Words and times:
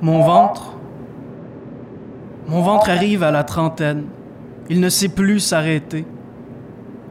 Mon 0.00 0.22
ventre? 0.22 0.74
Mon 2.46 2.62
ventre 2.62 2.88
arrive 2.88 3.24
à 3.24 3.30
la 3.30 3.42
trentaine. 3.42 4.04
Il 4.70 4.80
ne 4.80 4.88
sait 4.88 5.08
plus 5.08 5.40
s'arrêter. 5.40 6.06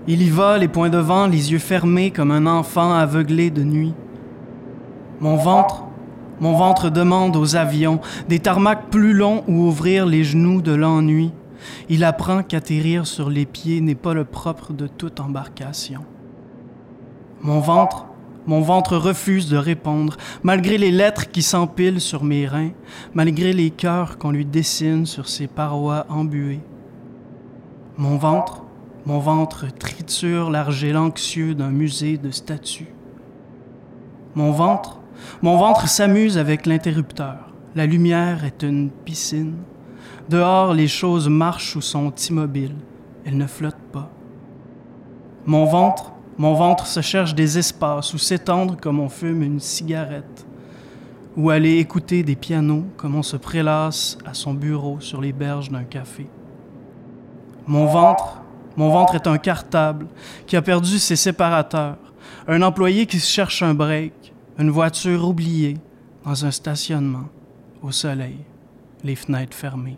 Il 0.07 0.21
y 0.21 0.29
va, 0.29 0.57
les 0.57 0.69
poings 0.69 0.89
devant, 0.89 1.27
les 1.27 1.51
yeux 1.51 1.59
fermés 1.59 2.11
comme 2.11 2.31
un 2.31 2.45
enfant 2.45 2.93
aveuglé 2.93 3.49
de 3.49 3.63
nuit. 3.63 3.93
Mon 5.19 5.35
ventre, 5.35 5.83
mon 6.39 6.53
ventre 6.53 6.89
demande 6.89 7.35
aux 7.35 7.57
avions 7.57 7.99
des 8.29 8.39
tarmacs 8.39 8.89
plus 8.89 9.13
longs 9.13 9.43
où 9.47 9.67
ouvrir 9.67 10.05
les 10.05 10.23
genoux 10.23 10.61
de 10.61 10.73
l'ennui. 10.73 11.33
Il 11.89 12.05
apprend 12.05 12.41
qu'atterrir 12.41 13.05
sur 13.05 13.29
les 13.29 13.45
pieds 13.45 13.81
n'est 13.81 13.95
pas 13.95 14.13
le 14.13 14.23
propre 14.23 14.71
de 14.71 14.87
toute 14.87 15.19
embarcation. 15.19 16.05
Mon 17.41 17.59
ventre, 17.59 18.05
mon 18.47 18.61
ventre 18.61 18.95
refuse 18.95 19.49
de 19.49 19.57
répondre, 19.57 20.15
malgré 20.41 20.77
les 20.77 20.91
lettres 20.91 21.29
qui 21.29 21.41
s'empilent 21.41 22.01
sur 22.01 22.23
mes 22.23 22.47
reins, 22.47 22.71
malgré 23.13 23.51
les 23.51 23.69
cœurs 23.69 24.17
qu'on 24.17 24.31
lui 24.31 24.45
dessine 24.45 25.05
sur 25.05 25.27
ses 25.27 25.47
parois 25.47 26.05
embuées. 26.09 26.61
Mon 27.97 28.17
ventre, 28.17 28.63
mon 29.05 29.19
ventre 29.19 29.67
triture 29.77 30.49
l'argile 30.49 30.97
anxieux 30.97 31.55
d'un 31.55 31.69
musée 31.69 32.17
de 32.17 32.31
statues. 32.31 32.93
Mon 34.33 34.51
ventre, 34.51 34.99
mon 35.41 35.57
ventre 35.57 35.87
s'amuse 35.89 36.37
avec 36.37 36.65
l'interrupteur. 36.65 37.51
La 37.75 37.85
lumière 37.85 38.45
est 38.45 38.63
une 38.63 38.89
piscine. 38.89 39.55
Dehors, 40.29 40.73
les 40.73 40.87
choses 40.87 41.27
marchent 41.27 41.75
ou 41.75 41.81
sont 41.81 42.13
immobiles. 42.29 42.75
Elles 43.25 43.37
ne 43.37 43.47
flottent 43.47 43.75
pas. 43.91 44.09
Mon 45.45 45.65
ventre, 45.65 46.13
mon 46.37 46.53
ventre 46.53 46.85
se 46.85 47.01
cherche 47.01 47.33
des 47.33 47.57
espaces 47.57 48.13
où 48.13 48.17
s'étendre 48.17 48.77
comme 48.79 48.99
on 48.99 49.09
fume 49.09 49.41
une 49.41 49.59
cigarette, 49.59 50.45
ou 51.35 51.49
aller 51.49 51.77
écouter 51.77 52.23
des 52.23 52.35
pianos 52.35 52.85
comme 52.95 53.15
on 53.15 53.23
se 53.23 53.37
prélasse 53.37 54.17
à 54.25 54.33
son 54.33 54.53
bureau 54.53 54.99
sur 54.99 55.19
les 55.21 55.33
berges 55.33 55.71
d'un 55.71 55.83
café. 55.83 56.27
Mon 57.65 57.85
ventre, 57.85 58.41
mon 58.75 58.89
ventre 58.89 59.15
est 59.15 59.27
un 59.27 59.37
cartable 59.37 60.07
qui 60.45 60.55
a 60.55 60.61
perdu 60.61 60.99
ses 60.99 61.15
séparateurs, 61.15 61.97
un 62.47 62.61
employé 62.61 63.05
qui 63.07 63.19
cherche 63.19 63.63
un 63.63 63.73
break, 63.73 64.33
une 64.59 64.69
voiture 64.69 65.27
oubliée 65.27 65.77
dans 66.23 66.45
un 66.45 66.51
stationnement, 66.51 67.29
au 67.81 67.91
soleil, 67.91 68.37
les 69.03 69.15
fenêtres 69.15 69.55
fermées. 69.55 69.97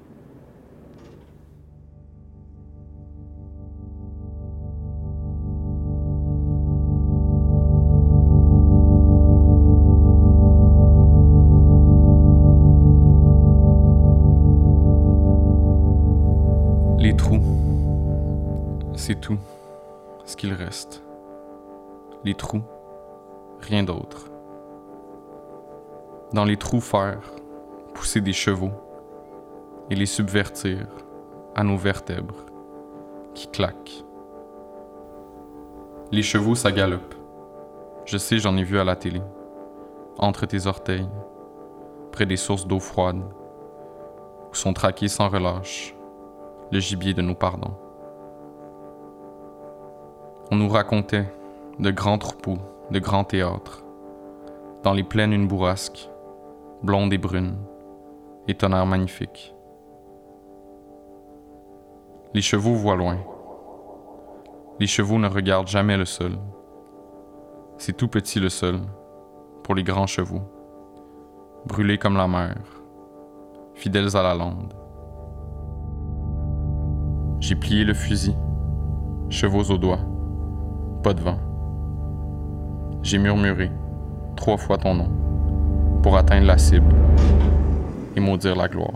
C'est 19.09 19.19
tout 19.19 19.39
ce 20.25 20.35
qu'il 20.35 20.53
reste. 20.53 21.01
Les 22.23 22.35
trous, 22.35 22.61
rien 23.61 23.83
d'autre. 23.83 24.29
Dans 26.33 26.45
les 26.45 26.57
trous 26.57 26.81
faire 26.81 27.21
pousser 27.93 28.21
des 28.21 28.33
chevaux 28.33 28.71
et 29.89 29.95
les 29.95 30.05
subvertir 30.05 30.85
à 31.55 31.63
nos 31.63 31.77
vertèbres 31.77 32.45
qui 33.33 33.47
claquent. 33.47 34.03
Les 36.11 36.21
chevaux, 36.21 36.55
ça 36.55 36.71
galope. 36.71 37.15
Je 38.05 38.17
sais, 38.17 38.37
j'en 38.37 38.57
ai 38.57 38.63
vu 38.63 38.77
à 38.77 38.83
la 38.83 38.95
télé. 38.95 39.21
Entre 40.17 40.45
tes 40.45 40.67
orteils, 40.67 41.09
près 42.11 42.25
des 42.25 42.37
sources 42.37 42.67
d'eau 42.67 42.79
froide, 42.79 43.21
où 44.51 44.55
sont 44.55 44.73
traqués 44.73 45.07
sans 45.07 45.29
relâche 45.29 45.95
le 46.71 46.79
gibier 46.79 47.13
de 47.13 47.21
nos 47.21 47.33
pardons. 47.33 47.73
On 50.51 50.55
nous 50.55 50.69
racontait 50.69 51.25
de 51.79 51.91
grands 51.91 52.17
troupeaux, 52.17 52.59
de 52.91 52.99
grands 52.99 53.23
théâtres. 53.23 53.83
Dans 54.83 54.93
les 54.93 55.03
plaines, 55.03 55.33
une 55.33 55.47
bourrasque, 55.47 56.09
blonde 56.83 57.11
et 57.11 57.17
brune, 57.17 57.55
et 58.47 58.55
tonnerre 58.55 58.85
magnifique. 58.85 59.55
Les 62.33 62.41
chevaux 62.41 62.75
voient 62.75 62.95
loin. 62.95 63.17
Les 64.79 64.87
chevaux 64.87 65.17
ne 65.17 65.27
regardent 65.27 65.67
jamais 65.67 65.97
le 65.97 66.05
sol. 66.05 66.37
C'est 67.77 67.97
tout 67.97 68.07
petit 68.07 68.39
le 68.39 68.49
sol, 68.49 68.79
pour 69.63 69.73
les 69.73 69.83
grands 69.83 70.07
chevaux, 70.07 70.43
brûlés 71.65 71.97
comme 71.97 72.17
la 72.17 72.27
mer, 72.27 72.57
fidèles 73.73 74.15
à 74.15 74.21
la 74.21 74.35
lande. 74.35 74.73
J'ai 77.39 77.55
plié 77.55 77.83
le 77.83 77.93
fusil, 77.93 78.35
chevaux 79.29 79.71
aux 79.71 79.77
doigts 79.77 79.99
pas 81.03 81.13
de 81.13 81.21
vent. 81.21 81.39
J'ai 83.03 83.17
murmuré 83.17 83.71
trois 84.35 84.57
fois 84.57 84.77
ton 84.77 84.95
nom 84.95 85.09
pour 86.03 86.17
atteindre 86.17 86.45
la 86.45 86.57
cible 86.57 86.93
et 88.15 88.19
maudire 88.19 88.55
la 88.55 88.67
gloire. 88.67 88.93